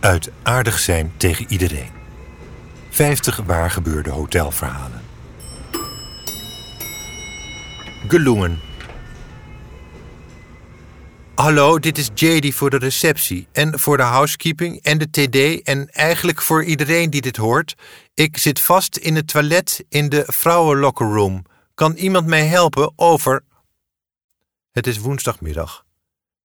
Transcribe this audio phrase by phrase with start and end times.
[0.00, 1.90] Uit aardig zijn tegen iedereen.
[2.90, 5.02] 50 waargebeurde hotelverhalen.
[8.08, 8.60] Gelungen.
[11.34, 15.88] Hallo, dit is JD voor de receptie en voor de housekeeping en de TD en
[15.90, 17.74] eigenlijk voor iedereen die dit hoort.
[18.14, 21.44] Ik zit vast in het toilet in de vrouwenlocker room.
[21.74, 22.92] Kan iemand mij helpen?
[22.96, 23.44] Over.
[24.72, 25.84] Het is woensdagmiddag.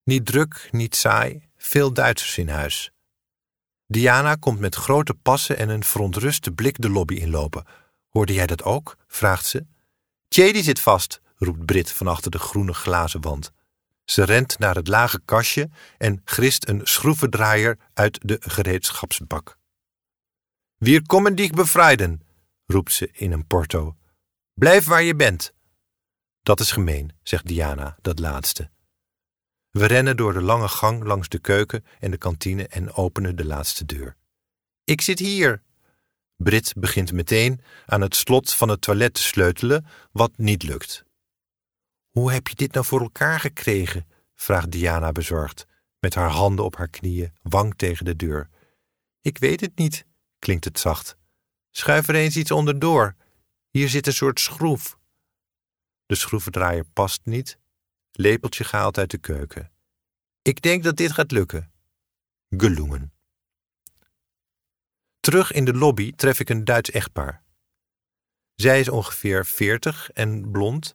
[0.04, 2.93] Niet druk, niet saai, veel Duitsers in huis.
[3.94, 7.64] Diana komt met grote passen en een verontruste blik de lobby inlopen.
[8.08, 8.96] Hoorde jij dat ook?
[9.06, 9.66] vraagt ze.
[10.28, 13.52] JD zit vast, roept Brit van achter de groene glazen wand.
[14.04, 19.58] Ze rent naar het lage kastje en grist een schroevendraaier uit de gereedschapsbak.
[20.76, 22.20] Wir kommen dich bevrijden,
[22.66, 23.96] roept ze in een porto.
[24.54, 25.52] Blijf waar je bent.
[26.42, 28.70] Dat is gemeen, zegt Diana, dat laatste.
[29.74, 33.44] We rennen door de lange gang langs de keuken en de kantine en openen de
[33.44, 34.16] laatste deur.
[34.84, 35.62] Ik zit hier.
[36.36, 41.04] Brit begint meteen aan het slot van het toilet te sleutelen, wat niet lukt.
[42.08, 44.06] Hoe heb je dit nou voor elkaar gekregen?
[44.34, 45.66] vraagt Diana bezorgd,
[45.98, 48.48] met haar handen op haar knieën, wang tegen de deur.
[49.20, 50.06] Ik weet het niet,
[50.38, 51.16] klinkt het zacht.
[51.70, 53.14] Schuif er eens iets onderdoor.
[53.70, 54.98] Hier zit een soort schroef.
[56.06, 57.58] De schroevendraaier past niet.
[58.16, 59.72] Lepeltje gehaald uit de keuken.
[60.42, 61.72] Ik denk dat dit gaat lukken.
[62.48, 63.12] Gelungen.
[65.20, 67.42] Terug in de lobby tref ik een Duits echtpaar.
[68.54, 70.94] Zij is ongeveer veertig en blond,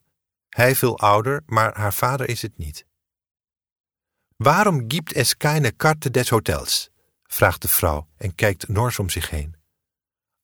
[0.50, 2.86] hij veel ouder, maar haar vader is het niet.
[4.36, 6.90] Waarom gibt es keine Karte des Hotels?
[7.24, 9.56] vraagt de vrouw en kijkt nors om zich heen.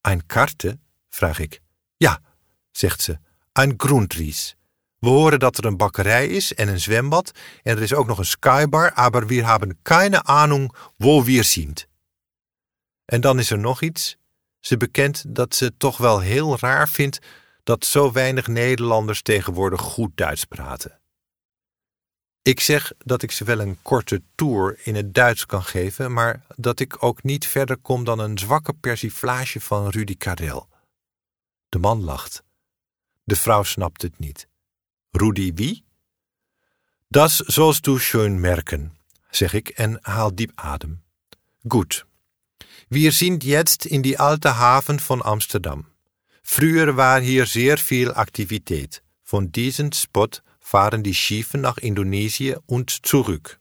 [0.01, 0.79] Een karte?
[1.09, 1.61] vraag ik.
[1.97, 2.21] Ja,
[2.71, 3.19] zegt ze,
[3.51, 4.55] een Grundries.
[5.05, 7.31] We horen dat er een bakkerij is en een zwembad
[7.63, 11.87] en er is ook nog een skybar, aber wir haben keine Ahnung, wo wir sind.
[13.05, 14.17] En dan is er nog iets.
[14.59, 17.19] Ze bekent dat ze het toch wel heel raar vindt
[17.63, 20.99] dat zo weinig Nederlanders tegenwoordig goed Duits praten.
[22.41, 26.45] Ik zeg dat ik ze wel een korte tour in het Duits kan geven, maar
[26.55, 30.67] dat ik ook niet verder kom dan een zwakke persiflage van Rudy Karel.
[31.69, 32.43] De man lacht.
[33.23, 34.47] De vrouw snapt het niet.
[35.21, 35.83] Rudy wie?
[37.09, 38.91] Das sollst du schön merken,
[39.31, 41.03] zeg ik en haal diep adem.
[41.67, 42.05] Goed.
[42.89, 45.85] Wir sind jetzt in die alte Hafen von Amsterdam.
[46.43, 49.01] Früher war hier sehr viel Aktivität.
[49.23, 53.59] Von diesem Spot fahren die Schiffe nach Indonesien und zurück.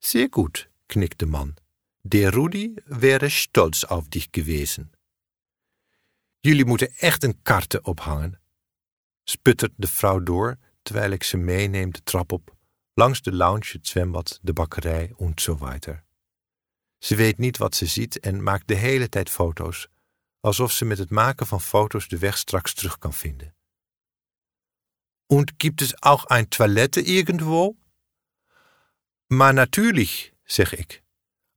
[0.00, 1.54] Sehr gut, knickte Mann.
[2.02, 4.90] Der Rudi wäre stolz auf dich gewesen.
[6.42, 8.38] Jullie moeten echt een karte ophangen,
[9.28, 12.56] sputtert de vrouw door terwijl ik ze meeneem de trap op,
[12.94, 15.58] langs de lounge, het zwembad, de bakkerij en zo.
[16.98, 19.88] Ze weet niet wat ze ziet en maakt de hele tijd foto's,
[20.40, 23.54] alsof ze met het maken van foto's de weg straks terug kan vinden.
[25.28, 27.76] Und gibt es auch ein Toilette irgendwo?
[29.26, 31.02] Maar natürlich, zeg ik.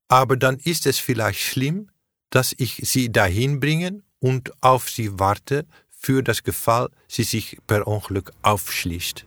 [0.07, 1.89] Aber dann ist es vielleicht schlimm,
[2.29, 5.67] dass ich sie dahin bringen und auf sie warte,
[5.99, 9.25] für das Geval sie sich per Ongeluk aufschließt.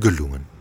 [0.00, 0.51] Gelungen.